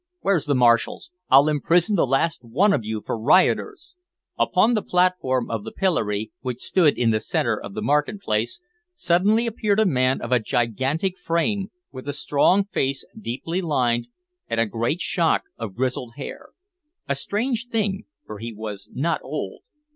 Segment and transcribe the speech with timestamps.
[0.21, 1.03] Where's the marshal?
[1.29, 3.93] I'll imprison the last one of you for rioters!"
[4.35, 8.59] Upon the platform of the pillory, which stood in the centre of the market place,
[8.95, 14.07] suddenly appeared a man of a gigantic frame, with a strong face deeply lined
[14.49, 16.49] and a great shock of grizzled hair,
[17.07, 19.61] a strange thing, for he was not old.